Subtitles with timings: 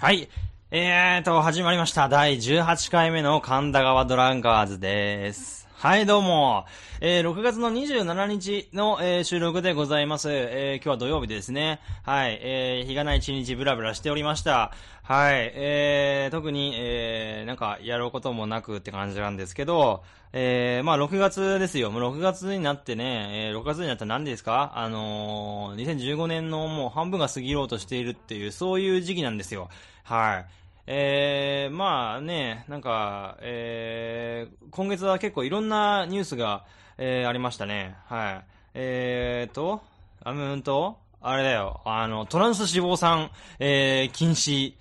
[0.00, 0.28] はい。
[0.70, 2.08] えーと、始まりました。
[2.08, 5.67] 第18回目の神田川ドランカーズです。
[5.80, 6.66] はい、どうも。
[7.00, 10.28] えー、6月の27日の、えー収録でございます。
[10.28, 11.78] えー、今日は土曜日ですね。
[12.02, 14.72] はい、えー、日がない一日ブラブラしておりました。
[15.04, 20.02] はい、えー、特に、えー、なんか、やることもなくって感じなんですけど、
[20.32, 21.92] えー、まあ、6月ですよ。
[21.92, 24.72] もう6月になってね、えー、6月になったら何ですか？
[24.74, 29.68] あのー、2015年のもう半分が過ぎろうとしているっていう、そういう時期なんですよ。
[30.02, 30.46] はい。
[30.90, 36.64] えー、まあね、なんか、えー、今月は結構いろんなニュースが、
[36.96, 37.94] えー、ありましたね。
[38.06, 38.44] はい。
[38.72, 39.82] えーと、
[40.24, 44.72] あうんと、あれだよ、あの、トランス脂肪酸、えー、禁止、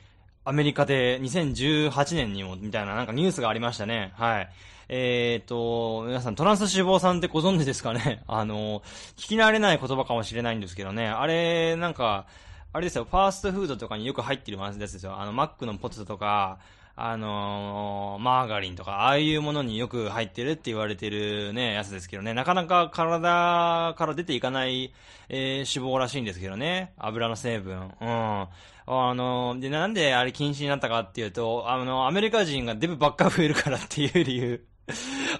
[0.45, 4.13] アメリカで2018年にも、みたいななんかニュースがありましたね。
[4.15, 4.49] はい。
[4.87, 8.23] えーと、皆さんトランス脂肪酸ってご存知ですかね？
[8.29, 8.79] あの、
[9.17, 11.09] 聞き慣れない言葉かもしれないんですけどね。
[11.09, 12.27] あれ、なんか、
[12.77, 15.19] あれですよ、ファーストフードとかによく入ってるやつですよ。
[15.19, 16.59] あの、マックのポテトとか、
[16.95, 24.93] あのーマーガリンとか、ああいうものによく入ってるって言われてるね、やつですけどね、なかなか体から出ていかない、
[25.27, 27.79] えー脂肪らしいんですけどね、油の成分。
[27.99, 28.07] うん。
[28.09, 28.47] あ
[28.85, 34.67] の、で、なんであれ禁止になったかっていうと、あの、アメリカ人がデブばっか増えるからっていう理由。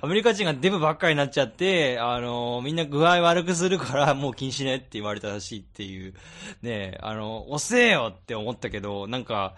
[0.01, 6.13] アメリカ人がデブばっかりになっちゃって、あのみんな具合悪くするからもう禁止ねって言われたらしいっていう。
[6.61, 9.55] ねあの、遅えよって思ったけど、なんか、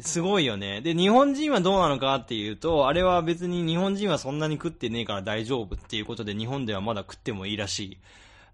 [0.00, 0.80] すごいよね。
[0.80, 7.98] で、日本人はどうなのかっていうと、あれは別に日本人はそんなに食ってねえから大丈夫っていうことで日本ではまだ食ってもいいらしい。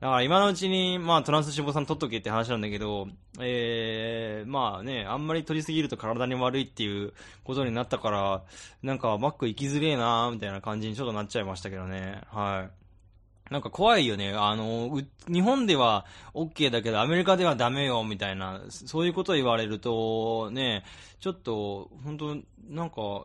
[0.01, 3.09] だから今のうちに、まあトランス脂肪酸取っとけって話なんだけど、
[3.41, 8.43] えー、まあね、あんまり取りすぎると体に悪いっていうことになったから、
[8.83, 12.21] なんかマック行きづれえなーみたいな感じにちょっとなっちゃいましたけどね。
[12.29, 13.53] はい。
[13.53, 14.35] なんか怖いよね。
[14.37, 20.85] あの、日本では OK だけどアメリカではダメよみたいな、そういうこと言われると、ね、
[21.19, 22.37] ちょっと、本当
[22.69, 23.25] なんか、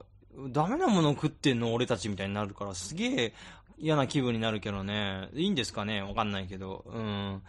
[0.50, 3.34] ダメなもの食ってんの俺たちみたいになるから、すげえ
[3.78, 5.30] 嫌な気分になるけどね。
[5.34, 6.02] いいんですかね？
[6.02, 6.84] わかんないけど。
[6.88, 7.42] うん。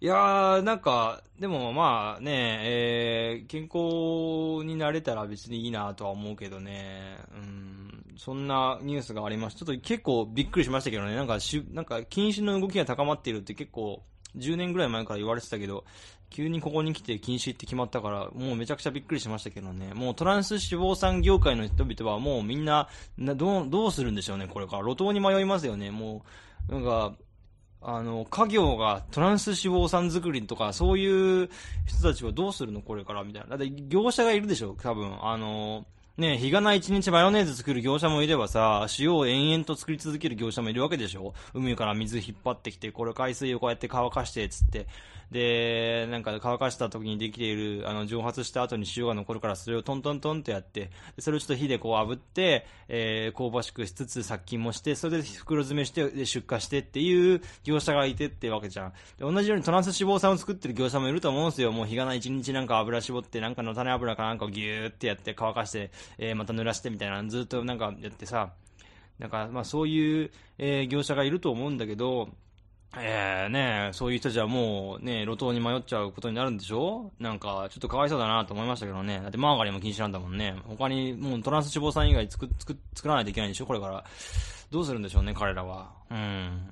[0.00, 7.18] いやー、なんか、でもまあね、えー、健康になれたら別にいいなとは思うけどね。
[7.32, 8.14] うん。
[8.16, 9.64] そんなニュースがありました。
[9.64, 11.16] ちょっと結構びっくりしましたけどね。
[11.16, 14.02] なんかしゅ、なんか禁止の動きが高まっているって結構、
[14.36, 15.84] 10年ぐらい前から言われてたけど、
[16.30, 19.92] 急にここに来て禁止って決まったから、もうめちゃくちゃびっくりしましたけどね。
[19.94, 24.82] もうトランス脂肪酸業界の人々はもうみんな、などう、どうするんでしょうね、これから。
[24.82, 25.90] 路頭に迷いますよね。
[25.90, 26.24] も
[26.68, 27.14] う、なんか、
[27.80, 31.48] あの、家業がトランス脂肪酸作りとか、そういう
[31.86, 32.82] 人たちはどうするの？
[32.82, 33.56] これからみたいな。
[33.56, 35.16] だって業者がいるでしょ多分。
[35.24, 44.88] あの、ね日がない一日マヨネーズ作る業者もいればさ、塩を延々と作り続ける業者もいるわけでしょ海から水引っ張ってきて、これ海水をこうやって乾かして、つって。
[45.30, 58.90] で、なんか乾かした時にできている、あの、蒸発した後に塩が残るから、それをトントントンってやって、それをちょっと火でこう炙って、えー、香ばしくしつつ殺菌もして、それで袋詰めして、で出荷してっていう業者がいてってわけじゃん。
[58.90, 61.72] で同じようにトランス脂肪酸を作ってる業者もいると思うんですよ。
[61.72, 68.52] もう日がない一日なんか油絞って、なんかの種油かなんかをギューってやって乾かして、えー、また濡らしてみたいな、ずっとなんかやってさ、
[69.18, 72.30] なんか、まあそういう、えー業者がいると思うんだけど、
[72.96, 77.12] えー、ねそういう人じゃもうね、路頭に迷っちゃうことになるんでしょ？
[77.20, 79.20] なんか、ちょっとかわいそうだなと思いましたけどね。
[79.20, 80.56] だってマーガリンも禁止なんだもんね。
[80.66, 83.66] 他にもうトランス脂肪酸以外作、作、作らないといけないんでしょ？
[83.66, 84.04] これから。
[84.70, 85.90] どうするんでしょうね、彼らは。
[86.10, 86.70] うん。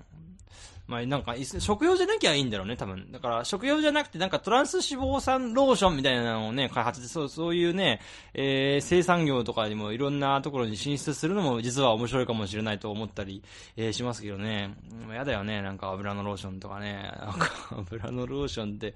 [0.87, 3.11] まあ、なんか、食用じゃなきゃいいんだろうね、多分。
[3.11, 8.01] だから、食用じゃなくて、なんかトランス脂肪酸ローションみたいなのをね、開発して、そう、そういうね、
[8.35, 13.43] えー、生産業とかにもいろんなところに進出するのも実は面白いかもしれないと思ったり、
[13.77, 14.75] えー、しますけどね。
[15.09, 17.13] うんやだよね、なんか油のローションとかね。
[17.19, 18.95] なんか、油のローションって、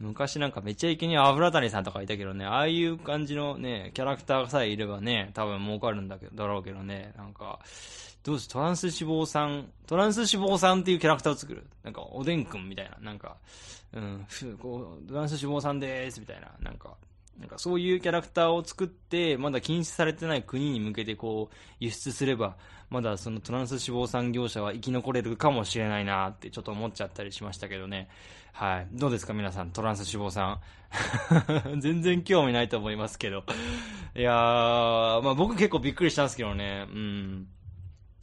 [0.00, 7.60] 昔なんかめっちゃイケに油谷さんとかいたけどね、ああいう感じのね、キャラクターさえいればね、多分儲かるんだけど、だろうけどね、なんか、
[8.24, 11.66] どうしトランス脂肪酸、トランス脂肪酸っていうキャラクターを作る。
[11.82, 12.96] なんか、おでんくんみたいな。
[13.00, 13.36] なんか、
[13.92, 14.26] うん、
[14.60, 16.52] こう、トランス脂肪酸でーす、みたいな。
[16.60, 16.96] なんか、
[17.40, 22.56] なんかそういうキャラクターを作って、まだ禁止されてない国に向けてこう、輸出すれば、
[22.90, 28.08] まだそのトランス脂肪酸業者は生き残れるかもしれないなってちょっと思っちゃったりしましたけどね。
[28.52, 28.88] はい。
[28.92, 30.60] どうですか皆さん、トランス脂肪酸。
[31.80, 33.44] 全然興味ないと思いますけど。
[34.14, 36.86] いやー、まあ僕結構びっくりしたんですけどね。
[36.88, 37.48] うん。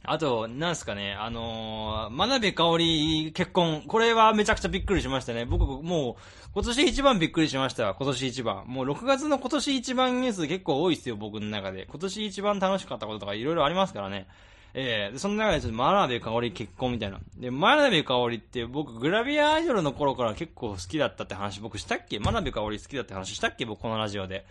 [0.02, 3.82] あと、なんすかね、あのー、真鍋かおり結婚。
[3.86, 5.44] これはめちゃくちゃびっくりしましたね。
[5.44, 7.94] 僕、もう、今年一番びっくりしました。
[7.94, 8.64] 今年一番。
[8.66, 11.86] もう6月の今年一番ニュース結構多いですよ、僕の中で。
[11.86, 14.26] 今年一番楽しかったこととかいろいろありますからね。
[14.72, 17.18] ええでその中でちょっと真鍋かおり結婚みたいな。
[17.36, 22.18] で、真鍋かおりって僕、グラビアアイドルの頃から結構好きだったって話僕したっけ？
[22.20, 23.66] 真鍋かおり好きだって話したっけ？
[23.66, 24.46] 僕このラジオで。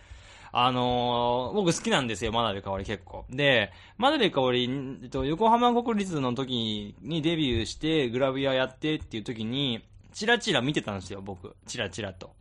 [0.52, 3.24] あのー、僕好きなんですよ、真鍋かおり結構。
[3.30, 4.68] で、真鍋かおり、
[5.02, 11.54] えっと、横浜国立の時にデビューして、グラビアやってっていう時に、チラチラ見てたんですよ、僕。
[11.66, 12.34] チラチラと。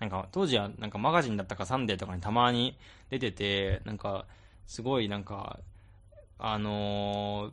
[0.00, 2.76] なんか、当時はなんかマガジンだったかサンデーとかにたまに
[3.08, 4.26] 出てて、なんか、
[4.66, 5.60] すごいなんか、
[6.38, 7.52] あのー、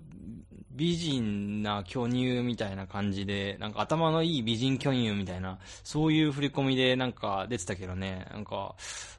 [0.71, 8.75] 美人な巨乳みたいな感じで、なんか頭のいい美人巨乳みたいな、そういう振り込みでなんか出てたけどね、なんか、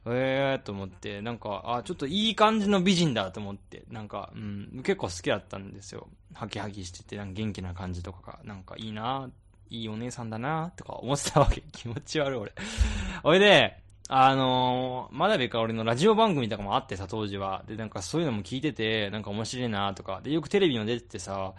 [0.07, 6.09] えーと思って、なんか、あ、ちょっといい感じの美人だと思って、なんか、うん、結構好きだったんですよ。
[6.35, 9.29] ハキハキしてて、なんか元気な感じとかが、なんかいいな
[9.73, 11.63] いいお姉さんだなとか思ってたわけ。
[11.73, 12.53] 気持ち悪い俺。
[13.25, 13.79] おいで、
[14.15, 17.65] あのー、真鍋かおりのラジオ番組とかもあってさ、当時は。
[17.67, 20.21] で、なんかそういうのも聞いてて、なんか面白いなとか。
[20.23, 21.55] で、よくテレビも出ててさ、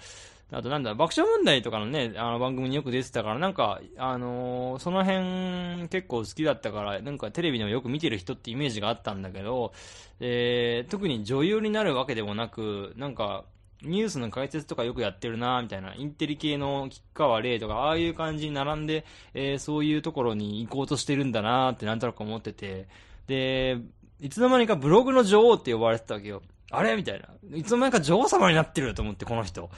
[0.51, 9.73] あとなんだ、爆笑問題とかのね、あの番組によく出てたから、なんか、あのー、その辺結構好きだったから、なんかテレビでもよく見てる人ってイメージがあったんだけど、
[10.19, 13.45] えー、特に女優になるわけでもなく、なんか、
[13.83, 22.87] ニュースの解説とかよくやってるなみたいな、インテリ系の吉川玲とか、ああいう感じに並んで、えー、そういうところに行こうとしてるんだなってなんとなく思ってて、
[23.27, 23.77] で、
[24.19, 26.41] いつの間にかブログの女王って呼ばれてたわけよ。
[26.71, 26.95] あれ？
[26.95, 27.57] みたいな。
[27.57, 29.69] いつの間にか女王様になってると思って、この人。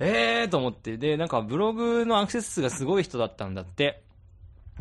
[0.00, 0.98] ええーと思って。
[0.98, 4.02] で、なんかブログのアクセス数がすごい人だったんだって。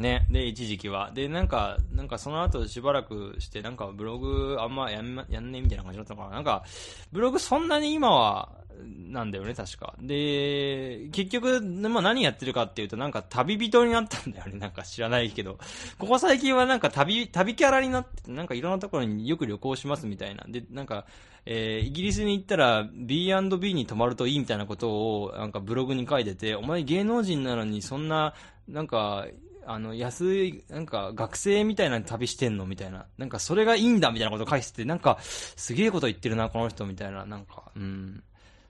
[0.01, 0.27] ね。
[0.30, 1.12] で、一時期は。
[1.13, 6.36] で、なんか、なんかその後しばらくして、なんかブログあんまやん,、やんねえみたいな感じだったのかな。
[6.36, 6.63] なんか、
[7.12, 8.50] ブログそんなに今は、
[8.83, 9.95] なんだよね、確か。
[10.00, 14.57] で、結局、まあ、何やってるかっていうと、なんか旅人になったんだよね。
[14.57, 15.59] なんか知らないけど。
[16.00, 20.45] ここ最近はなんか旅、旅キャラになってて、なんかいろんなところによく旅行しますみたいな。
[20.48, 21.06] で、なんか、
[21.45, 24.89] えー、イギリスに行ったら B&B に泊まるといいみたいなこと
[25.24, 28.33] を、なんかブログに書いてて、お前芸能人なのにそんな、
[28.68, 29.25] なんか、
[29.65, 33.05] あの、安い、なんか、学生みたいな旅してんのみたいな。
[33.17, 37.25] なんか、それがいいんだみたいなこと書いてて、なんか、すげえこと言ってるな、この人みたいな。
[37.25, 38.23] なんか、うん。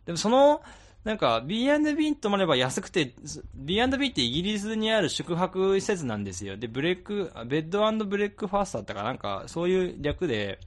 [0.06, 0.62] でもその、
[1.04, 3.14] なんか B&B ともれば安くて、
[3.56, 6.58] B&B ってイギリスにある宿泊施設なんですよ。
[6.58, 10.60] で、ブレック、 bed breakfast だったかなんか、そういう略で、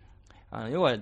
[0.51, 0.97] あの、要は、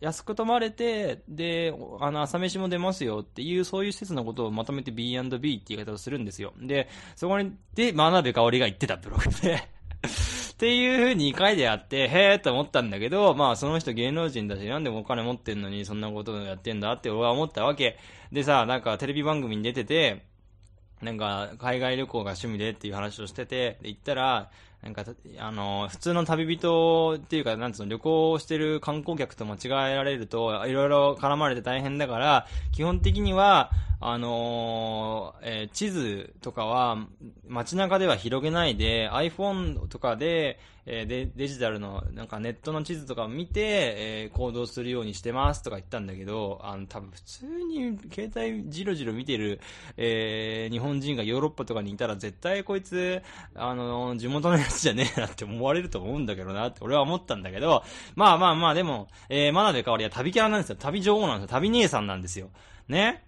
[0.00, 6.52] 安く泊まれて、で、あの、朝飯も出ますよっていう、そういう施設のことをまとめて B&B って言い方をするんですよ。
[6.60, 9.54] で、そこに、で、眞鍋かをりが言ってたブログで
[10.52, 17.98] っていう風に書いてあって、へーと思ったんだけど、まあその人芸能人だし、なんでお金持ってんのにそんなことやってんだって俺は思ったわけ。
[18.32, 20.24] でさ、なんかテレビ番組に出てて、
[21.02, 24.50] なんか海外旅行が趣味でっていう話をしてて、で行ったら、
[24.86, 25.04] なんか、
[25.38, 36.98] あの、普通の旅人っていうか、なんつうの、旅行してる観光客と間違えられると、いろいろ絡まれて大変だから、基本的には、あのー、えー、地図とかは
[37.48, 49.60] 街中では広げないで iPhone とかで,、えー、デデジタルのなんかネットの地図とかを見て、えー、行動するようにしてますとか言ったんだけどあの多分普通に携帯じろじろ見てる、
[49.96, 53.22] えー、日本人がヨーロッパとかにいたら絶対こいつ
[53.54, 57.82] あの地元のやつじゃねえなって思われると思うんだけどなって俺は思ったんだけど
[58.14, 60.76] まあまあまあでも、えー、真鍋かわりは旅キャラなんですよ。
[60.78, 61.54] 旅女王なんですよ。
[61.54, 62.50] 旅姉さんなんですよ。
[62.88, 63.22] ね。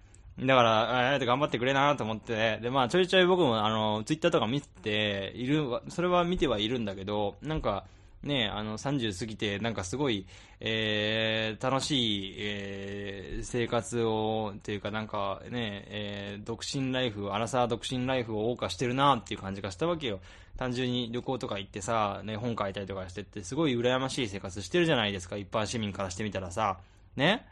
[0.45, 7.85] だから、えー、頑張ってくれなと思って、で、まあ、ちょいちょい僕も、あの、ツイッターとか見ている、それは見てはいるんだけど、なんか、
[8.23, 10.25] ね、あの、30過ぎて、なんかすごい、
[10.59, 20.19] えー、楽しい、えー、生活を、っていうかなんかね、えー、独身ライフ、アラサー独身ライフを謳歌してるなっていう感じがしたわけよ。
[20.57, 26.79] 単純に旅行とか行ってさ、ね、本書いたりとかしてって、すごい羨ましい生活してるじゃないですか、一般市民からしてみたらさ。
[27.15, 27.45] ね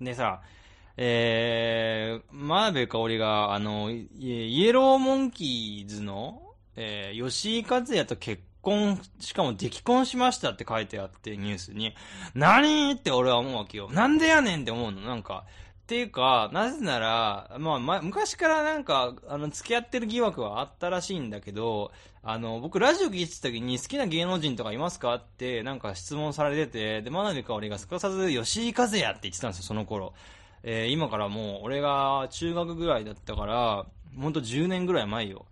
[0.00, 0.40] でさ、
[1.00, 6.42] えー、真鍋かおりが、あの、イエローモンキーズの、
[6.74, 11.94] えー、吉井和也と結婚、しかも激婚しましたって書いてあってニュースに、
[12.34, 13.88] 何って俺は思うわけよ。
[13.92, 15.44] なんでやねんって思うのなんか。
[15.82, 21.92] っていうか、なぜなら、まあ、ま、昔からなんか、あの、付き合ってる疑惑はあったらしいんだけど、
[22.24, 30.12] あの、僕ラジオ聞いてた時に好きな芸能人とかいますかって、なんか質問されてて、で、真鍋かおりがすかさず吉井和也って言ってたんですよ、その頃。
[30.62, 33.86] えー、今からもう、俺が中学ぐらいだったから、
[34.20, 35.46] ほんと10年ぐらい前よ。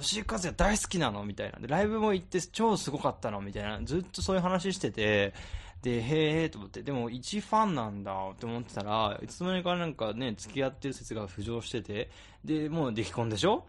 [0.00, 1.24] 吉井和也大好きなの？
[1.24, 1.58] みたいな。
[1.58, 3.40] で、ライブも行って超すごかったの？
[3.40, 3.78] みたいな。
[3.84, 5.34] ずっとそういう話してて、
[5.82, 12.10] で、へーと思って、でも一ファンなんだって思ってたら、いつの間にかなんかね、付き合ってる説が浮上してて、
[12.44, 13.64] で、もう出来婚でしょ？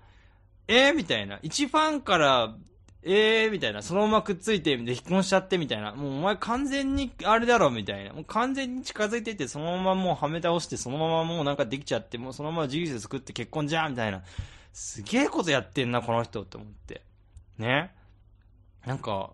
[0.67, 1.39] えー、みたいな。
[1.43, 2.55] 一ファンから
[3.01, 14.23] えーみたいな、そのままくっついて、で、結婚しちゃってみたいな、もうお前完全にあれだろみたいな、もう完全に近づいてて、そのままもうはめ倒して、そのままもうなんかできちゃって、もうそのまま事実作って結婚じゃんみたいな、
[14.73, 17.01] すげえことやってんな、この人って思って。
[17.57, 17.95] ね。
[18.85, 19.31] なんか、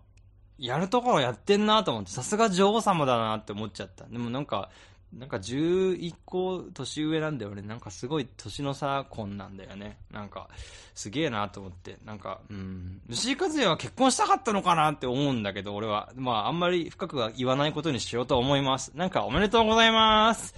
[0.58, 4.06] やるところやってんなと思って、さすが女王様だなって思っちゃった。
[4.06, 4.70] でもなんか、
[5.18, 7.62] なんか11個年上なんだよね。
[7.62, 9.98] なんかすごい年の差婚なんだよね。
[10.10, 10.48] なんか、
[10.94, 11.98] すげえなと思って。
[12.04, 13.00] なんか、うん。
[13.10, 16.12] 吉井和也は結婚したかったのかなって思うんだけど、俺は。
[16.16, 18.92] まあ、あんまり深くは言わないことにしようと思います。
[18.94, 20.54] なんかおめでとうございます。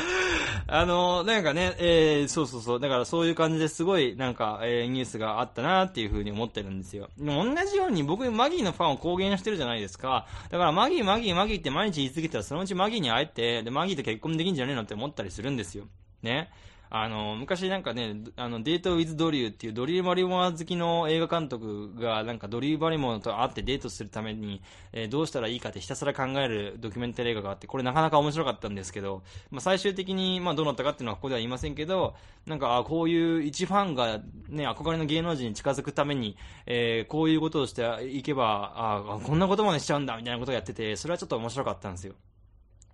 [0.68, 2.80] あの、なんかね、えー、そうそうそう。
[2.80, 7.08] だからそういう感じですごい、なんか、えー、ニュースがあったなっていうふうに思ってるんですよ。
[7.18, 10.26] でも同じように僕、マギーのファンを公言してるじゃないですか。
[10.50, 15.84] だからマギー、マギー、マギーって毎日言い続けたら、そのうちマギーに会えて、で、マギーと結婚できんじゃねえのって思ったりするんですよ。
[16.22, 16.50] ね。
[16.90, 24.62] あの、昔なんかね、あの、デートウィズドリューっていうドリュー・バリモア好きの映画監督がなんかドリュー・バリモアと会ってデートするために、
[24.92, 32.14] えー、どうしたらいいかってひたすら考えるドキュメンタリー映画があって、これなかなか面白かったんですけど、まあ、最終的に、まあ、どうなったかっていうのはここでは言いませんけど、
[32.46, 42.14] なんか、あこういう一ファンがね、憧れの芸能人に近づくために、えー、こういうことをしていけば、あこんなことまでしちゃうんだみたいなことをやってて、それはちょっと面白かったんですよ。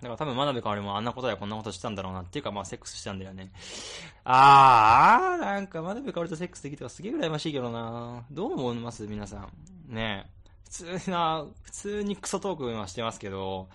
[0.03, 3.53] だから多分真鍋かおりもあんなことやこんなことしたんだろうなっていうかまあセックスしたんだよね。
[4.25, 9.49] あー、なんか真鍋かおりとセックスできたらすげえ羨ましいけどなどう思います皆さ
[9.89, 9.95] ん？
[9.95, 13.69] ねえ普通な、普通にクソトークはしてますけど、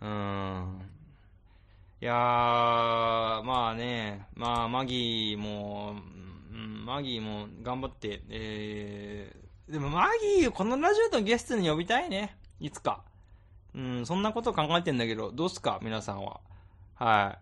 [0.00, 0.80] うーん。
[2.02, 2.16] いやー、
[3.44, 5.94] まあね、まあマギーも、
[6.84, 10.08] マギーも頑張って、えー、でもマ
[10.40, 12.36] ギーこのラジオのゲストに呼びたいね。
[12.58, 13.04] いつか。
[13.74, 15.78] うん、そんなこと考えてんだけど、どうすか？
[15.82, 16.40] 皆さんは。
[16.94, 17.38] はい。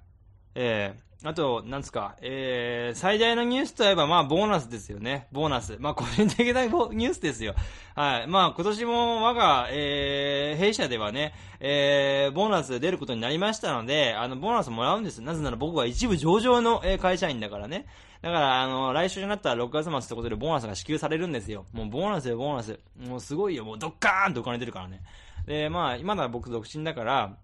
[0.54, 5.26] ええー、あと、なんすか、えー、最大のニュースといえば、まあ、ボーナスですよね。
[5.32, 5.76] ボーナス。
[5.80, 7.54] まあ、個人的なニュースですよ。
[7.94, 8.26] はい。
[8.26, 15.20] まあ、今年も我が、えー、弊社ではね、えー、ボーナス出ることになりましたので、あの、ボーナスもらうんです。
[15.20, 17.86] なぜなら僕は一部上場の、会社員だからね。
[18.22, 21.66] だから、あの、来週になったら6月末ってことでボーナスが支給されるんですよ。
[21.72, 22.78] もうボーナスよ、ボーナス。
[22.96, 23.64] もうすごいよ。
[23.64, 25.00] もうドッカーンとお金出るからね。
[25.48, 27.38] で、まあ、今だ僕独身だから、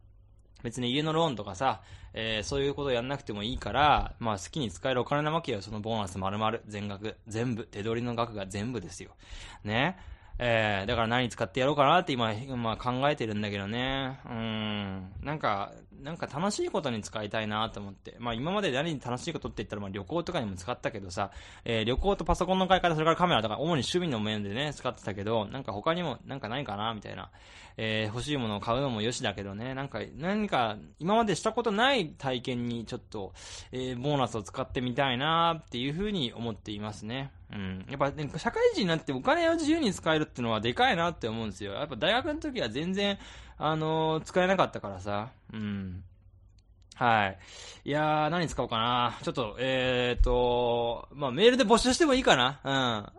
[0.62, 1.82] 別に家のローンとかさ、
[2.12, 9.10] えー、そういうことやんなくてもいいから、まあ好きに使えるお金なわけよ、そのボーナス丸々、全額、全部、手取りの額が全部ですよ。
[9.64, 9.96] ね。
[10.38, 14.20] えー、だから何使ってやろうかなって今、まあ、考えてるんだけどね。
[14.26, 15.12] うん。
[15.22, 18.16] なんか、なんか楽しいことに使いたいなと思って。
[18.18, 21.30] まあ今まで何に楽しいことって言ったらまあ旅行とかにも使ったけどさ、
[21.64, 27.30] えー、旅行とパソコンの買い方、それからカメラとか、主に趣味の面でね、使ってたけど、なんか他にもなんかないかなみたいな。
[27.76, 33.32] えー、欲しいものを買うのもよしだけどね、なんか、何か今までしたことない体験にちょっと、
[33.72, 37.32] えー、ボーナスを使ってみたいなっていうふうに思っていますね。
[37.52, 37.86] うん。
[37.88, 41.72] やっぱ、ね、社会人になってお金を自由に使えるっていうのはでかいなって思うんですよ。
[41.72, 43.18] やっぱ大学の時は全然、
[43.58, 45.28] あのー、使えなかったからさ。
[45.52, 46.02] うん。
[46.94, 47.36] はい。
[47.84, 49.18] いやー、何使おうかな。
[49.22, 52.60] ちょっと、えーと、まあ、メールで募集してもいいかな。
[52.64, 52.72] うん。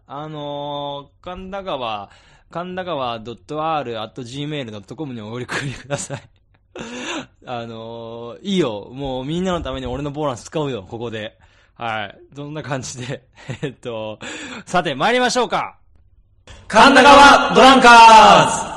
[0.08, 2.10] あのー、神田川、
[2.50, 6.22] 神田川 .r.gmail.com にお送りください。
[7.46, 8.90] あのー、いいよ。
[8.92, 11.38] もうみんなのために俺のボーナス使うよ、ここで。
[11.76, 12.18] はい。
[12.34, 13.28] どんな感じで。
[13.62, 14.20] えっと、
[14.66, 15.78] さて、参りましょうか。
[16.68, 18.75] 神田川ドランカーズ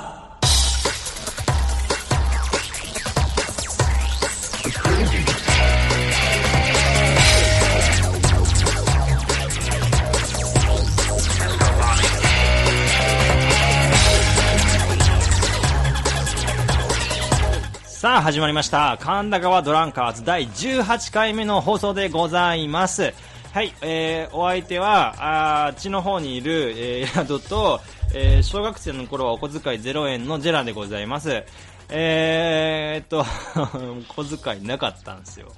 [17.99, 18.97] さあ始まりました。
[19.01, 23.13] 神田川ドランカーズ第18回目の放送でございます。
[23.53, 27.81] はい、えー、お相手はあっちの方にいる、えー、宿と、
[28.15, 31.43] えー、小学生の頃はお小遣い0円のジェラでございます。
[31.89, 33.25] えー、っと
[34.15, 35.49] 小遣いなかったんですよ。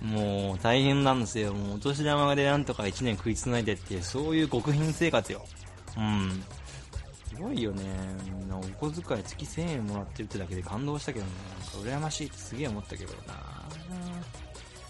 [0.00, 1.52] もう大変なんですよ。
[1.52, 5.44] もうお年玉でなんとか1年食いつないでっていうそういう極貧生活よ。
[5.96, 6.44] うん。
[7.34, 7.82] すごいよね。
[8.38, 11.32] みんなお小遣い月1000円もらってるってだけで感動したけどね。
[11.58, 13.62] なんか羨ましいってすげえ思ったけどな。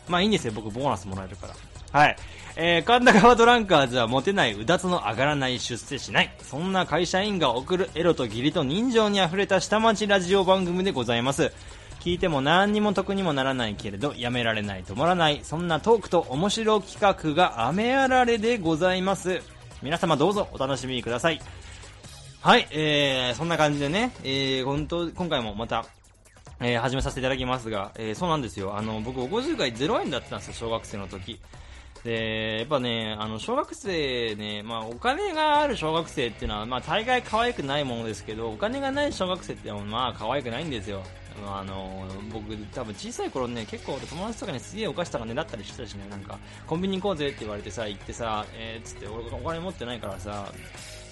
[0.09, 1.55] まあいいんですよ、僕ボーナスもらえるから。
[1.93, 2.17] はい。
[2.57, 6.35] えー、神田川ドランカーズはモテない、うだつの上がらない、出世しない。
[6.43, 11.53] そんな会社員が送るエロと義理と人情に溢れた下町ラジオ番組でございます。
[12.01, 19.41] 聞いても何にも得にもならないけれど、やめられない、止まらない、そんなトークと面白企画が雨あられでございます。
[19.83, 21.41] 皆様どうぞお楽しみください。
[22.43, 25.87] はい、えー、そんな感じでね、えー、本当、今回もまた、
[26.59, 28.77] えー、始めさせていただきますが、えー、そうなんですよ。
[28.77, 31.39] あの、僕、お小遣い0円だったんですよ、小学生の時。
[32.03, 41.01] で、やっぱね、あの、小学生ね、まあ、お金がある小学生っていうのは、まあ、大概可愛くないものですけど、お金がない小学生ってまあ、可愛くないんですよ。
[41.47, 50.53] あの、僕、多分小さい頃ね、結構友達とかにすげえお菓子とかねだったりしてたしね、なんか、コンビニ行こうぜって言われてさ、行ってさ、えー、つって、俺お金持ってないからさ、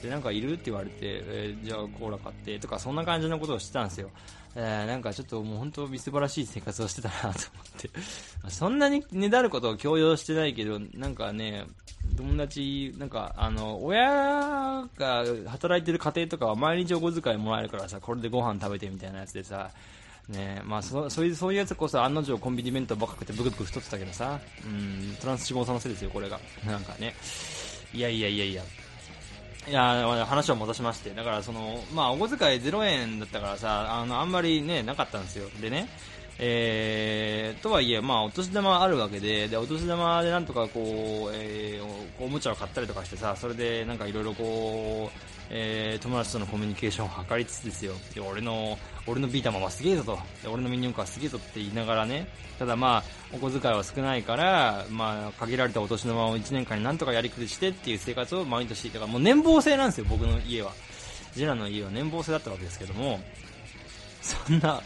[0.02, 4.10] で、なんかいるって言われて、えー、じゃあコーラ買って、とか、そんな感じのことをしてたんですよ。
[4.56, 7.34] えー、なんかちょっともう本当みすばらしい生活をしてたなと思っ
[7.76, 7.90] て。
[8.50, 11.66] そんなにねだることを強要してないけど、なんかね、
[12.16, 19.70] 友達、なんか、あの、親が働いてる家庭とかは毎日お小遣いもらえるからさ、これでご飯食べてみたいなやつでさ、
[20.28, 26.38] ねまあそそういうそういうやつこそ案の定コンビニ弁当ばっか食ってブクブク太ってたけどさ、うん、トランス脂肪酸のせいですよ、これが。
[26.64, 27.14] なんかね。
[27.92, 28.62] いやいやいやいや。
[29.70, 35.48] いや話を戻しまして、だからその、まあ、お小遣い0円だったからさ、あの、あんまりね、なかったんですよ。
[35.60, 35.88] でね、
[36.40, 45.18] えー、とはいえ、まあ、お年玉あるわけで、で、お年玉でなんとかこう、えー、おもちゃを買ったりとかしてさ、それでなんかいろいろこう、
[45.50, 47.92] えー、友達とのコミュニケーションを図りつつですよ。
[48.12, 48.76] で、俺の、
[49.06, 50.18] 俺のビータマンはすげえぞと。
[50.48, 52.28] 俺のミニ四駆はすげえぞって言いながらね、
[52.58, 60.72] ただまあ、お小遣いは少ないから、まあ、限られたお年玉を1年間になんとかやりくりしてっていう生活を毎年、だからもう年俸制なんですよ、僕の家は。
[61.34, 63.20] ジェラの家は年俸制だったわけですけども、
[64.20, 64.82] そんな、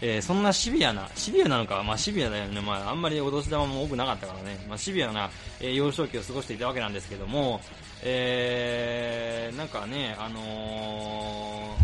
[0.00, 5.30] えー、そんなシビアな、シビアなのか、まあシビアだよね、まああんまりお年玉も多くなかったからね、まあシビアな、
[5.60, 7.60] えー、幼少期を過ごしていたわけなんですけども、
[8.02, 11.76] えー、なんかね、あの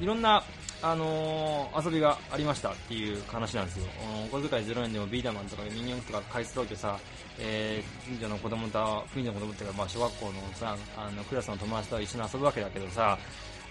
[0.00, 0.42] ー、いろんな、
[0.80, 3.86] あのー、遊びがありましたっていう話なんですよ。
[4.32, 6.98] お小遣い0円でもビーダマンとかミニ四駆とか返すときさ、
[7.40, 13.18] えー、近所の子供と、近所の子供っていうか、まあ小学校のさ、あの、クラスの友達と一緒に遊ぶわけだけどさ、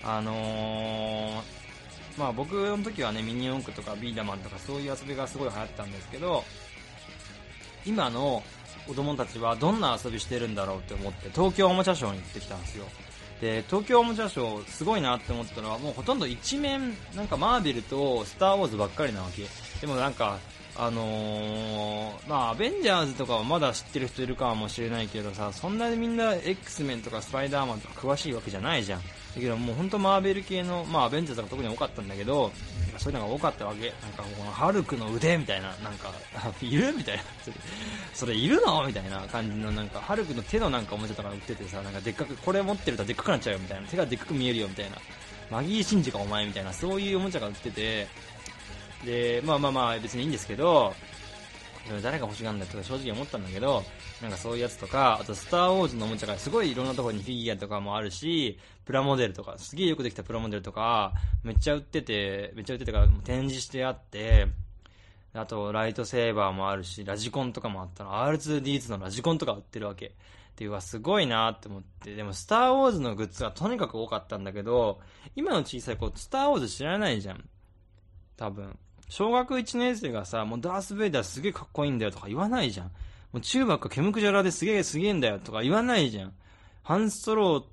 [0.03, 1.41] あのー、
[2.17, 6.43] まあ僕の時はね、ミニ四駆とかビーダマンとかそういう遊びがすごい流行ったんですけど、
[7.85, 8.43] 今の
[8.85, 12.85] 子供たちはどんな遊びしてるんだろうって思って東京おもちゃショーに行ってきたんですよ。
[13.41, 19.45] で、東京おもちゃショーすごいなって思ったのはもうほとんど一面なんかマーベルとスターウォーズばっかりなわけ。
[19.79, 20.39] でもなんか、
[20.75, 29.01] あのー、まあ、アベンジャーズとかはまだ知ってる人いるかもしれないけどさ、そんなにみんな X メンとかスパイダーマンとか詳しいわけじゃないじゃん。
[29.37, 32.51] だけどもう本当マーベル系の、まあアベンジャーズが特に多かったんだけど、
[32.97, 33.93] そういうのが多かったわけ。
[34.01, 36.11] なんかこのハルクの腕みたいな、なんか、
[36.61, 37.23] いるみたいな。
[38.13, 38.85] それいるの？
[38.85, 43.87] みたいな感じのなんか、ハルクの手のなんかおもちゃとか売っててさ、なんかでっかく、これ持ってるとでっかくなっちゃうよみたいな。
[43.87, 44.97] 手がでっかく見えるよみたいな。
[45.51, 48.07] マギー・シンジかお前みたいな、そういうおもちゃが売ってて、
[49.05, 50.95] で、まあまあまあ別にいいんですけど、
[52.01, 53.83] 誰が欲しがるんだって正直思ったんだけど、
[54.21, 64.47] なんかそういうやつとか、あとスターウォーズのおもちゃがすごいいろんなところにフィギュアとかもあるし、プラモデルとか、すげえよくできたプラモデルとか、めっちゃ売ってて、めっちゃ売っててから展示してあって、
[65.33, 68.13] あとライトセーバーもあるし、ラジコンとかもあったの。
[68.25, 70.07] R2D2 のラジコンとか売ってるわけ。
[70.07, 70.11] っ
[70.57, 74.99] ていうかすごいなって思って、でもスターウォーズのグッズがとにかく多かったんだけど、
[75.35, 77.47] 今の小さい子、スターウォーズ知らないじゃん。
[78.35, 78.75] 多分。
[79.09, 82.87] 小学1年生がさ、もうダース・ベイダーすげえかっこいいんだよとか言わないじゃん。
[82.87, 86.33] もう中学かケムクジャラですげえすげえんだよとか言わないじゃん。
[86.83, 87.65] ハンストロ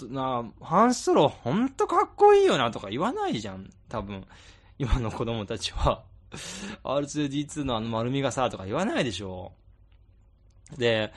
[0.00, 3.70] ー、な、ハンストローほんとかっこいいよなとか言わないじゃん。
[3.88, 4.24] 多分。
[4.78, 6.02] 今の子供たちは。
[6.84, 9.52] R2D2 のあの丸みがさ、とか言わないでしょ。
[10.76, 11.12] で、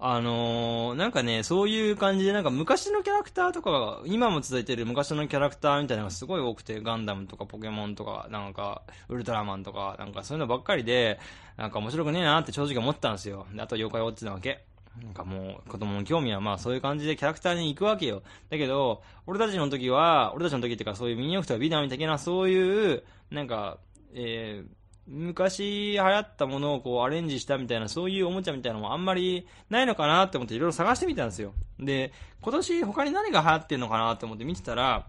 [0.00, 11.18] あのー、なんかね、そういう感じで、なんか昔のキャラクターとかが、今も続いてる昔のキャラクターみたいなのがすごい多くて、ガンダムとかポケモンとか、なんか、ウルトラマンとか、なんかそういうのばっかりで、
[11.56, 13.46] なんか面白くねえなって正直思ったんですよ。
[13.58, 14.64] あと妖怪ウォッチなわけ。
[15.02, 18.22] なんかもう、子供の興味はまあそういう感じでキャラクターに行くわけよ。
[18.50, 23.78] だけど、俺たちの時は、俺たちの時っていうかそういうミニオフとかビーダミ的なそういう、なんか、
[24.14, 24.77] えー、
[25.08, 31.54] 昔流行ったものをこうアレンジしたみたいな、そういうおもちゃみたいなのもあんまりないのかなって思っていろいろ探してみたんですよ。
[31.80, 35.06] で、今年他に何が流行ってんのかなって思って見てたら、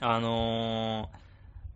[0.00, 1.18] あのー、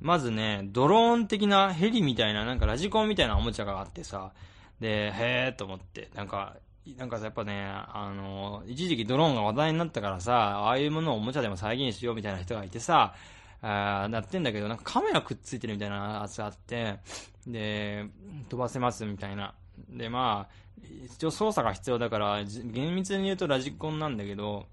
[0.01, 4.33] まずね、ドローン的なヘリみたいな、なんかラジコンみたいなおもちゃがあってさ、
[4.81, 6.57] で、へーと思って、なんか、
[6.99, 13.15] なんかさ、やっぱね、あのー、一時期ドローンが話題になったからさ、ああいうものをおもちゃでも再現しようみたいな人がいてさ、
[13.63, 16.99] あなってんだけど、なんかカメラくっついてるみたいなやつがあって、
[17.47, 18.07] で、
[18.49, 19.55] 飛ばせますみたいな。
[19.89, 20.63] で、まあ、
[21.05, 24.67] 一応操作が必要だから、厳密に言うとラジコンなんだけど、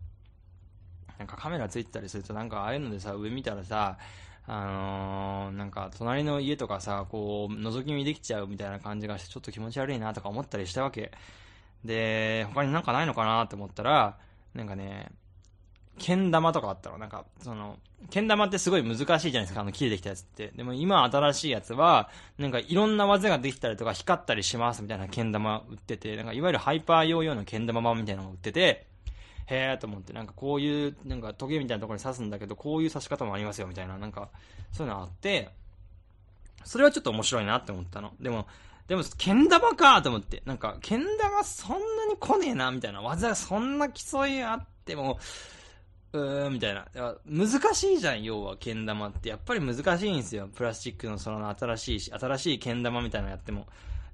[1.20, 3.98] なんかカメラついてたりすると、なんかああいうのでさ、上見たらさ、
[4.48, 11.12] あのー、なんか隣の家とかさ、こう、覗き見できちゃうみたいな感じがして、ちょっと気持ち悪いなとか思ったりしたわけ。
[11.86, 14.18] で、他になんかないのかなって思ったら、
[14.56, 15.12] なんかね、
[16.00, 16.98] けん玉とかあったの。
[16.98, 17.78] なんか、その、
[18.10, 20.52] けん玉ってすごい難しいじゃないですか、あの、木でできたやつって。
[20.56, 28.88] でも今新しいやつは、なんかいろんな技ができたりとか光ったりしますみたいなけん玉売ってて、なんかいわゆるハイパーヨーヨーのけん玉版みたいなのが売ってて、
[29.48, 34.30] へーと思って、なんかこういう、なんかトゲみたいなところに刺すんだけど、こういう刺し方もありますよみたいな、なんか、
[34.72, 35.50] そういうのあって、
[36.64, 38.14] それはちょっと面白いなって思ったの。
[38.20, 38.48] でも、
[38.88, 40.42] でも、けん玉かと思って。
[40.46, 43.02] なんか、けん玉そんなに来ねえな、みたいな。
[43.02, 45.20] 技がそんな競いあっても、
[46.14, 46.86] うーん、みたいな。
[47.26, 49.30] 難しいじゃん、要は、けん玉って。
[49.30, 50.48] やっぱり難しいんですよ。
[50.48, 53.68] プラスチックのその新しいし、新しいけん玉みたいなのやっても。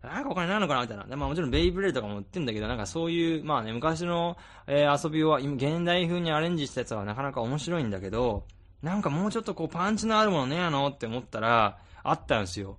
[0.04, 1.06] なんかお金ないのかなみたいな。
[1.06, 8.44] で、まあもちろんベイブレードとかも売ってんだけど、なんかそういう、まあね、昔の、えー、遊びを、現代風にアレンジしたやつはなかなか面白いんだけど、
[8.82, 12.78] なんかもうちょっとこうパンチのあるものねえやのって思ったら、あったんですよ。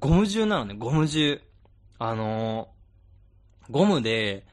[0.00, 1.40] ゴム銃なのね、ゴム銃。
[1.98, 4.44] あのー、ゴムで、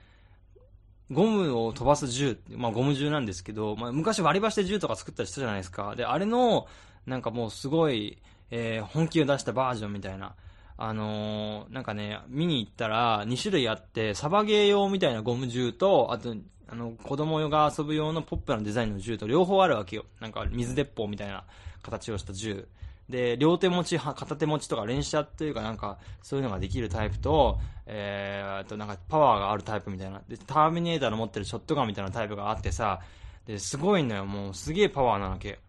[1.12, 5.96] ゴムを飛ばす銃、まあゴム銃なんですけど、まあ昔割り箸で銃とか作ったりしたじゃないですか。
[5.96, 6.68] で、あれの、
[7.06, 8.18] なんかもうすごい、
[8.52, 10.36] えー、本気を出したバージョンみたいな。
[10.78, 16.36] あのー、なんかね、見に行ったら2種類あって、サバゲー用みたいなゴム銃と、あと、
[16.68, 20.06] あの、子供が遊ぶ用のポップなデザインの銃と両方あるわけよ。
[20.20, 21.46] なんか水鉄砲みたいな
[21.82, 22.68] 形をした銃。
[23.10, 30.22] で、両手持ち、片手持ちとか連射っていうかなんか、そういうのができるタイプと、えー、あとなんかパワーがあるタイプみたいな。
[30.28, 33.02] で、ターミネーターの持ってるショットガンみたいなタイプがあってさ、
[33.46, 34.26] で、すごいのよ。
[34.26, 35.60] もうすげえパワーなわけ。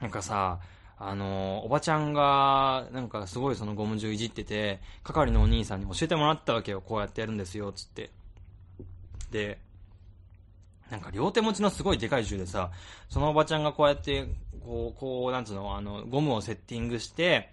[0.00, 0.60] なんかさ、
[0.98, 6.80] あの、おばちゃんが、なんかすごいそのゴム銃いじってて、係のお兄さんに教えてもらったわけよ。
[6.80, 8.10] こうやってやるんですよ、つって。
[9.30, 9.58] で、
[10.90, 12.70] なんか両手持ちのすごいでかい銃でさ、
[13.08, 14.26] そのおばちゃんがこうやって、
[14.64, 17.52] こう、こう、なんつうの、あの、ゴムをセッティングして、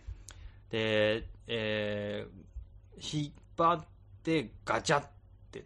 [0.72, 3.86] で、えー、引っ張っ
[4.24, 5.04] てガチャっ
[5.52, 5.64] て、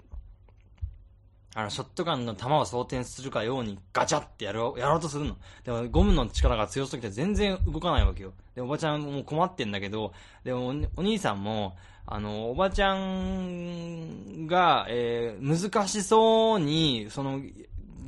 [1.56, 5.38] あの、ショットガンの弾を装填するかようにガチャってやろう、やろうとするの。
[5.64, 8.34] でもゴムの力が強すぎて全然動かないわけよ。
[8.54, 17.42] で、おばちゃんも困ってんだけど、でもお兄さんも、あの、おばちゃんが、えー、難しそうに、その、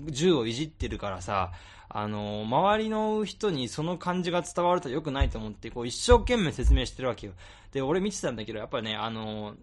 [0.07, 1.51] 銃をいじってるからさ、
[1.89, 7.33] あの、周りの人にその感じが伝わると良くないと思って、こう、一生懸命説明してるわけよ。
[7.71, 9.55] で、俺見てたんだけど、やっぱね、あの、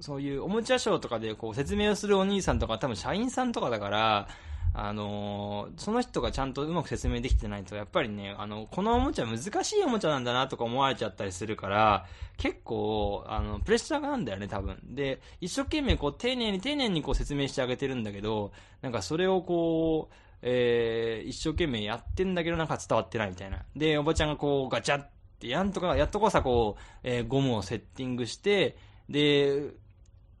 [0.00, 4.28] そういうおもちゃショーとかでこう説明をするお兄さんとか多分社員さんとかだから、
[4.74, 14.78] あのー、その人がちゃんとうまく説明できてないと、やっぱりね、あの、このおもちゃ難しいおもちゃなんだなとか思われちゃったりするから、結構、あの、プレッシャーがなんだよね、多分。
[14.84, 18.52] で、一生懸命こう、丁寧に丁寧にこう説明してあげてるんだけど、
[18.82, 23.64] なんかそれをこう、えー、一生懸命やってんだけどなんか伝わってないみたいな。
[23.74, 28.76] で、おばちゃんがこう、ガチャって、やんとか、やっとこさこう、えー、ゴムをセッティングして、
[29.08, 29.72] で、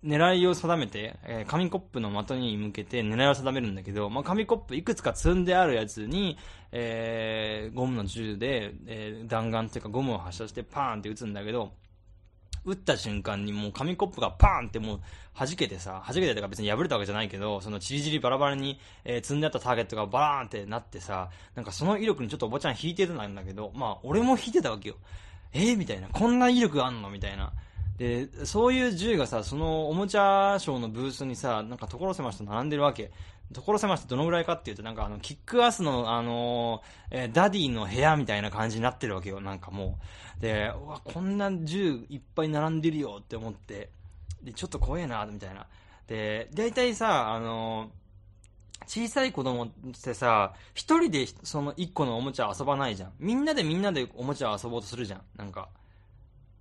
[0.04, 6.38] 狙いを定めて、えー、紙コップの的に向けて狙いを定めるんだけど、まあ、紙コップいくつか積んであるやつに、
[6.70, 11.72] えー、ゴムの銃で、えー、弾丸っていうかゴムを発射してパーンって撃つんだけど、
[12.64, 15.00] 撃った瞬間にもう紙コップがパーンってもう
[15.36, 24.96] 弾けてさ、弾けてとか別に破れたわけじゃないけど、そのチリチリバラバラに、えー、積んであったターゲットがバーンってなってさ、なんかその威力にちょっとおばちゃん引いてたんだけど、まあ俺も引いてたわけよ。
[25.52, 26.08] えー、みたいな。
[26.08, 27.10] こんな威力あんの？
[27.10, 27.52] みたいな。
[27.98, 33.10] で、そういう銃がさ、そのおもちゃショーのブースにさ、なんか所狭しと並んでるわけ。
[33.52, 39.98] 所狭しとどのぐらいかっていうと、なんかあの、キックアスの、あのー、えー、ダディの部屋みたいな感じになってるわけよ、なんかも
[40.38, 40.42] う。
[40.42, 43.90] で、うわ、こんな銃いっぱい並んでるよって思って、
[44.42, 45.66] で、ちょっと怖えな、みたいな。
[46.06, 47.98] で、大体さ、あのー
[48.86, 49.68] 小さい子供っ
[50.02, 53.12] てさ、一人でその一個のおもちゃ遊ばないじゃん。
[53.18, 55.22] みんなでみんなでおもちゃ遊ぼうとするじゃん。
[55.36, 55.68] なんか。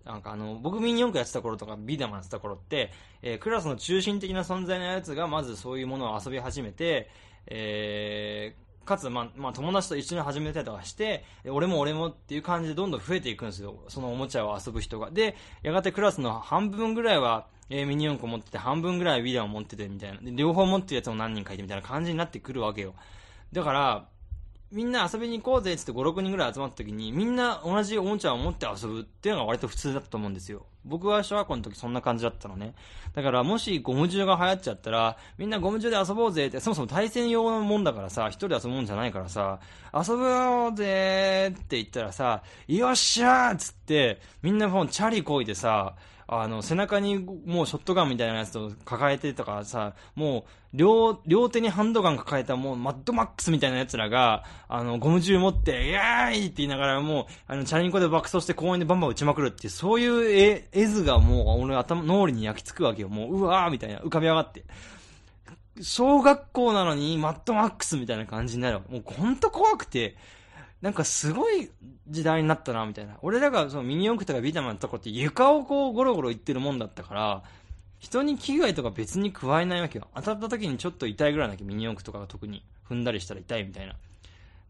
[0.08, 2.92] なんかあの、僕ミニ四駆やってた頃とか、ビーダマンやってた頃って、
[3.22, 7.10] えー、クラスの中心的な存在のやつが、まずそういうものを遊び始めて、
[7.48, 13.76] えー、かつ、まあ、まあ、友達と一緒に始めたりとかして、俺も俺もっていう感じでどんどん増えていくんですよ。
[13.90, 15.12] そのおもちゃを遊ぶ人が。
[15.12, 20.22] で、やがてクラスの半分ぐらいは、えー、ミニ四駆持ってて、半分ぐらいはビデオ持っててみたいな。
[20.22, 22.94] で、両方持ってるやつも何人かいてみたいな感じになってくるわけよ。
[23.52, 24.08] だから、
[24.70, 30.66] みんな遊びに行こうぜってって5、6人ぐらい集まった時に、みんな同じおもちゃを持って遊ぶっていうのが割と普通だったと思うんですよ。
[30.84, 32.74] 僕は小学校の時そんな感じだったのね。
[33.14, 39.60] だからもしゴム銃が流行っちゃったら、みんなゴム銃で遊ぼうぜって、そもそも対戦用のもんだからさ、一人で遊ぶもんじゃないからさ、
[39.94, 45.96] 遊ぼうぜって言ったらさ、よっしゃーっつって、みんなもうチャリこいでさ、
[46.30, 63.10] あの、背中にもうショットガンみたいなやつを抱えてとかさ、もう、両、両手にハンドガン抱えたもうマッドマックスみたいな奴らが、あの、ゴム銃持って、イエーイって言いながらもう、あの、チャリンコで爆走して公園でバンバン撃ちまくるっていう、そういう絵、絵図がもう、俺頭、脳裏に焼き付くわけよ。
[63.10, 64.66] もう、うわーみたいな、浮かび上がって。
[65.82, 68.82] 小学校なのに、マッドマックスみたいな感じになる。
[68.90, 70.18] もう、ほんと怖くて、
[70.82, 71.70] なんかすごい
[72.08, 73.18] 時代になったな、みたいな。
[73.22, 77.44] 俺らがそのミニ四駆とかビータマンやった頃って床をこうゴロゴロ行ってるもんだったから、
[78.00, 80.08] 人に危害とか別に加えないわけよ。
[80.16, 83.96] 当たった時にちょっと痛いぐらいだけミニ四駆とかが特に踏んだりしたら痛いみたいな。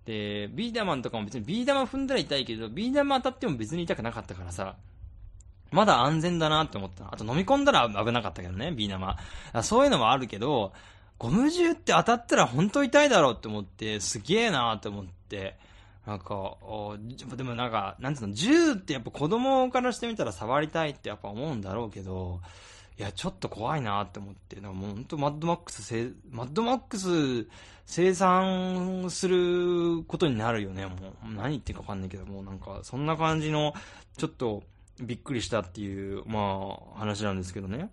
[0.05, 4.75] で、ビーダマンとかも別にビー玉踏んだら痛いけど、ビー玉当たっても別に痛くなかったからさ、
[5.71, 7.13] まだ安全だなって思った。
[7.13, 9.17] あと飲み込んだら危なかったけどね、ビー玉。
[9.63, 10.71] そういうのもあるけど、
[11.17, 15.57] ゴム銃って当たったら本当痛いだろうって思って、すげえなって思って、
[16.07, 16.55] なんか、
[17.35, 22.39] でもなんか、なんつうの、銃ってやっぱ子供からしてみたら触りたいってやっぱ思うんだろうけど、
[22.97, 27.45] いや、ちょっと怖いなって思って、なんかもう本当マッドマックスマッドマックス
[27.85, 31.35] 生産することになるよね、もう。
[31.35, 33.73] 何言ってるかわかんないけど、もうなんか、そんな感じの、
[34.17, 34.63] ちょっと、
[35.01, 37.89] びっくりしたっていう、まあ、話なんですけどね。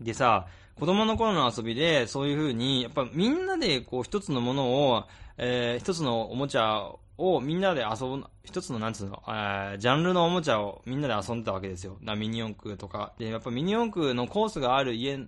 [0.00, 5.04] でさ、子供の頃の遊びで、そういう風に、やっぱみんなでこう一つのものを、
[5.36, 11.98] えー、一つのおもちゃをみんなで遊ぶ、一つのなんつうの、えー、ジャンルのおもちゃをみんなで遊んでたわけですよ。
[12.00, 13.12] なミニ四駆とか。
[13.18, 15.18] で、やっぱミニ四駆のコースがある家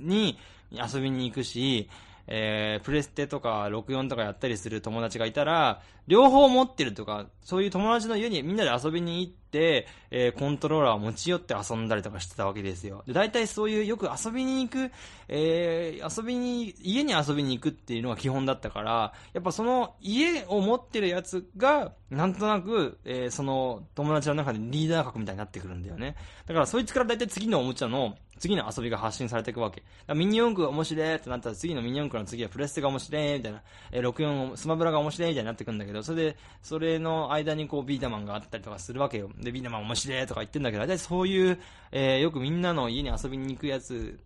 [0.00, 0.38] に
[0.70, 1.88] 遊びに行くし、
[2.26, 13.04] えー、プレステとか64とかやったりする友達がいたら、両方持ってるとか、そういう友達の家にみんなで遊びに行って、えー、コントローラーを持ち寄って遊んだりとかしてたわけですよ。
[13.06, 14.90] で、大体そういうよく遊びに行く、
[15.28, 26.16] えー、遊びに、家に遊びに行くっていうのが基本だったから、やっぱその家を持ってるやつが、なんとなく、えー、その友達の中でリーダー格みたいになってくるんだよね。
[26.46, 29.82] だからそいつから大体次のおもちゃの次の遊びが発信されていくわけ。
[30.14, 39.30] ミニ四駆が面白いってなったら次のミニ四駆の次はプレステが面白いみたいな、えー、64、スマブラが面白いみたいになってくんだけど、それで、それの間にこうビータマンがあったりとかするわけよ。
[39.38, 41.58] で、ビータマン面白いとか言ってんだけど、大体そういう、
[41.92, 44.18] えー、よくみんなの家に遊びに行くやつ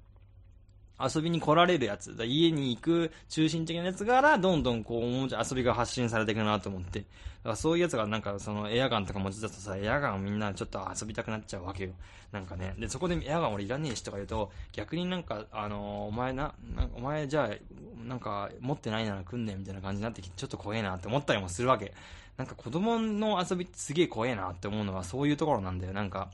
[0.98, 7.00] 遊びに来られるやつ、家に行く中心的なやつから、どんどんこう、遊びが発信されていくなと思って。
[7.00, 7.08] だか
[7.50, 11.90] らそういうやつがなんか、そのエアガンとか持ち出すとさ、エアガンみんなちょっと遊びたくなっちゃうわけよ。
[12.32, 12.74] なんかね。
[12.78, 21.92] で、そこでエアガン俺いらねえしとか言うと、逆になんか、あのー、お前な、なお前じゃあ、なんか、持ってないなら来んねみたいな感じになってきて、ちょっと怖えなって思ったりもするわけ。
[22.36, 25.92] なんか子供の遊びってすげえ怖えなって思うのはそういうところなんだよ。
[25.92, 26.30] なんか、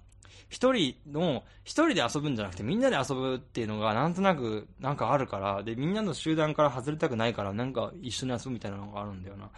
[0.49, 9.51] 一人の、一人で遊ぶんじゃなくてみんなで遊ぶっていうのがなんとなくなんかあるから、で、みんなの集団から外れたくないからなんか一緒に遊ぶみたいなのがあるんだよな。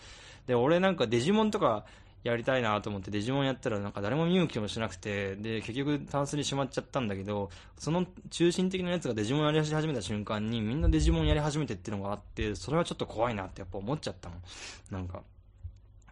[0.46, 1.84] で、俺なんかデジモンとか
[2.22, 14.38] やりたいなと思ってデジモンやったらなんか誰も見向きもしなくて、で、結局タンスにしまっちゃったんだけど、その中心的なやつがデジモンやり始めた瞬間にみんなデジモンやり始めてっていうのがあって、それはちょっと怖いなってやっぱ思っちゃったもん。
[14.90, 15.22] なんか。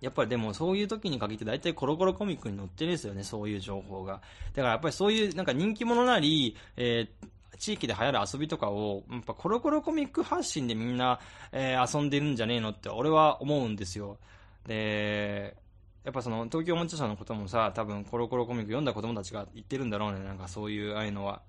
[0.03, 4.21] やっぱりでもそういう時に限って大体コロコロコミックに載ってるんですよね、そういう情報が。
[4.53, 11.21] だからやっぱりそういうなんか人気者なり、えー地域で流行る遊びとかを、やっぱコロコロコミック発信でみんな、
[11.53, 14.19] えー、遊んでるんじゃねえのって俺は思うんですよ。
[14.67, 15.57] で、
[16.03, 21.43] やっぱその東京おもちゃ社のこともさ、多分コロコロコミック読んだ子供たちが言ってるんだろうね、なんかそういうああいうのは。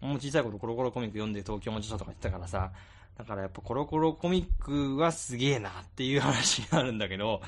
[0.00, 2.72] もう小さい頃コロコロコミック読んで東京おもちゃ社とか言ってたからさ、
[3.18, 7.42] だからやっぱコロコロコミックはすげえなっていう話になるんだけど、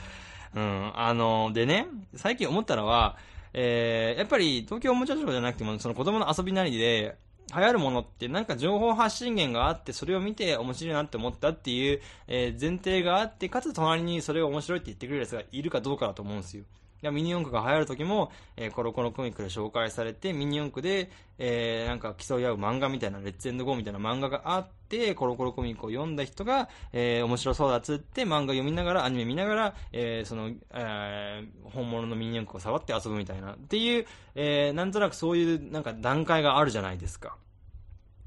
[0.55, 0.93] うん。
[0.95, 3.17] あの、でね、最近思ったのは、
[3.53, 7.17] えー、やっぱり東京おもちゃショーじゃなくても、その子供の遊びなりで、
[7.55, 16.65] 流行るものってなんか情報発信源があって、それを見て面白いなって思ったっていう、え、前提があって、かつ隣にそれを面白いって言ってくれるやつがいるかどうかだと思うんですよ。
[17.05, 37.37] やミニ四駆が流行る時も、えー、コロコロコミックで紹介されて、ミニ四駆で、えー、なんか競い合う漫画みたいな、レッツエンドゴーみたいな漫画があって、コロコロコミックを読んだ人が、えー、面白そうだっつって、漫画読みながら、アニメ見ながら、えー、その、えー、本物のミニ四駆を触って遊ぶみたいな、っていう、えー、なんとなくそういう、なんか段階があるじゃないですか。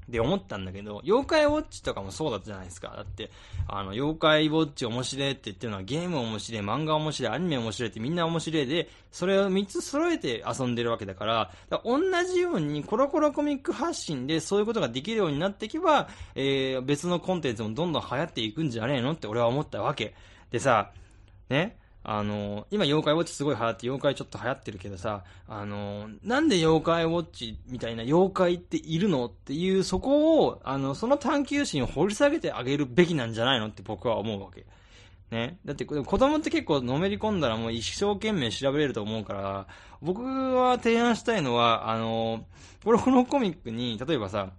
[0.08, 2.92] で思ったんだけど、妖怪ウォッチとかもそうだったじゃないですか。
[2.96, 3.30] だって、
[3.66, 20.14] あの、妖怪ウォッチ面白いって言ってるのはゲーム面白い、漫画面白い、アニメ面白いってみんな面白いで、それを3つ揃えて遊んでるわけだから、から同じようにコロコロコミック発信でそういうことができるようになっていけば、えー、別のコンテンツもどんどん流行っていくんじゃねえのって俺は思ったわけ。
[20.50, 20.92] でさ、
[21.50, 34.64] ね、あの、今妖怪ウォッチすごい流行って、妖怪ちょっと流行ってるけどさ、あの、なんで妖怪ウォッチみたいな妖怪っているのっていう、そこを、あの、その探求心を掘り下げてあげるべきなんじゃないのって僕は思うわけ。
[35.30, 35.58] ね。
[35.64, 39.66] だって、子供って結構のめり込んだらもう一生懸命調べれると思うから、
[40.00, 42.46] 僕は提案したいのは、あの、
[42.84, 44.52] これこのコミックに、例えばさ、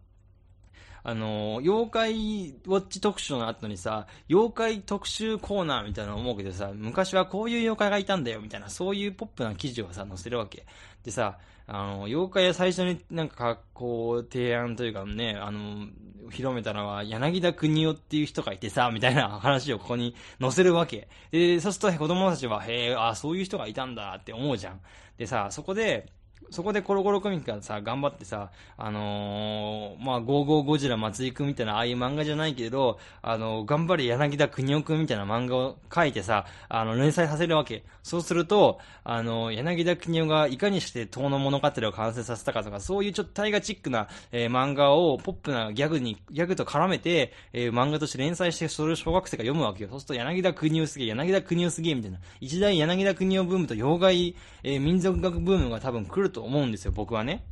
[1.10, 10.68] あの、妖怪ウォッチ特集の後にさ、妖怪特集コーナーみたいなの思うけどさ、昔はこういう妖怪がいたんだよ、みたいな、そういうポップな記事をさ、載せるわけ。
[11.04, 15.88] でさ、あの、妖怪は最初になんか格好提案というかね、あの、
[16.30, 21.08] 広めたのは柳田国夫っていう人がいてさ、みたいな話をここに載せるわけ。
[21.32, 24.82] で、そうすると子供たちは、へえ、あ、そういう人がいたんだって思うじゃん。
[25.18, 26.12] でさ、そこで、
[26.52, 37.84] そこでコロコロコミックがさ、頑張ってさ、あのー、まあ、ゴーゴーゴジラ松井くんみたいな、ああいう漫画じゃないけど、あのー、頑張れ柳田国夫くんみたいな漫画を書いてさ、あの、連載させるわけ。
[38.02, 49.90] そうすると、あのー、柳田国夫がいかにして遠の物語を完成させたかとか、そういうちょっとタイガチックな、えー、漫画をポップなギャグに、ギャグと絡めて、えー、漫画として連載して、それを小学生が読むわけよ。
[49.92, 52.18] そうすると柳田国夫すげえ、柳田国夫すげえみたいな。
[52.42, 57.44] 一大柳田国夫ブームと妖怪、えー、民族学ブームが多分来ると思うんですよ、僕はね。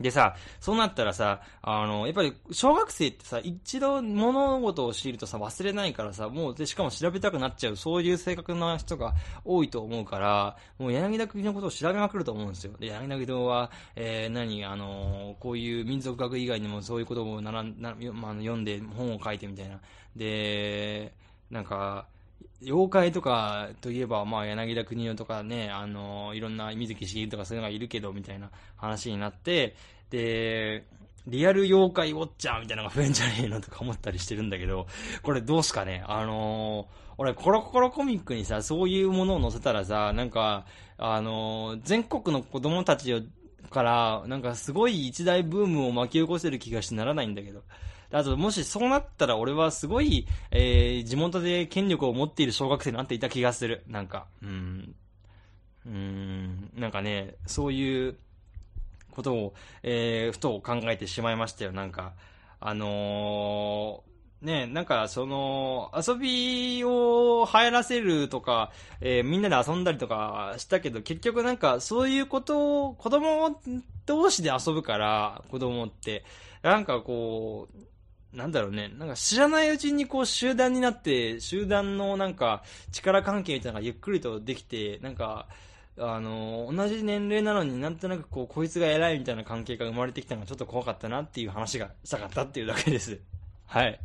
[0.00, 12.72] でさ、そうなったらさ、あの、やっぱり小学生ってさ、一度物事を知るとさ、忘れないからさ、もう、で、しかも調べたくなっちゃう、そういう性格の人が多いと思うから、もう柳田国のことを調べまくると思うんですよ。
[12.80, 19.80] で、柳田国は、えー、何、あの、こういう民族学以外にもそういうことをならな、まあ、読んで本を書いてみたいな。
[20.16, 21.14] で、
[21.50, 22.08] なんか、
[22.62, 29.76] 妖怪とかといえば、まあ、柳田国男とかね、あの、いろんな水木しげるとかそういうのがいるけど、みたいな話になって、
[30.08, 30.86] で、
[31.26, 34.86] リアル妖怪ウォッチャーみたいなのが増えんじゃねえのとか思ったりしてるんだけど、
[35.22, 36.04] これどうすかね？
[36.06, 40.64] あのー、俺コロコロコミックにさ、そういうものを載せたらさ、なんか、
[40.96, 43.26] あのー、全国の子供たち
[43.70, 47.62] から、なんかすごい一大ブームを巻き起こせる気がしてならないんだけど。
[48.14, 53.82] あと、もしそうなったら俺はすごい、えー、地元で権力を持っている小学生になっていた気がする。
[53.88, 54.94] なんか、うん。
[55.84, 58.16] うん、なんかね、そういう
[59.10, 61.72] ことを、えー、ふと考えてしまいましたよ。
[61.72, 62.12] なんか、
[62.60, 73.60] あのー、ね、なんか、その、遊びを流行らせるとか、えー、みんなで遊んだりとかしたけど、結局なんか、そういうことを、子供
[74.06, 76.24] 同士で遊ぶから、子供って、
[76.62, 77.93] なんかこう、
[78.34, 85.46] なんだろうね、なんか知らないうちにこう集団になって、集団のなんか力関係みたいなのがゆっくりとできて、なんか、
[85.96, 93.20] あの、同じ年齢なのになんとなくこう、こいつが偉いみたいな関係が生まれてきたのがちょっと怖かったなっていう話がしたかったっていうだけです。
[93.66, 94.00] はい。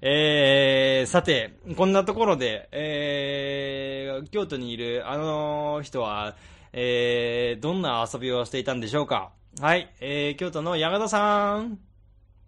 [0.00, 6.36] えー、さて、こんなところで、えー、京都にいるあの人は、
[6.72, 11.78] えー、どんな遊びをしていたんでしょうかはい、えー、京都の山田さん、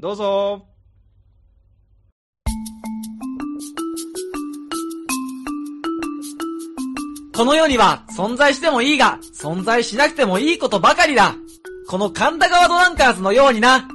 [0.00, 0.71] どうぞ。
[7.34, 11.34] この世には存在してもいいが、存在しなくてもいいことばかりだ。
[11.88, 13.88] この神田川ドランカーズのようにな。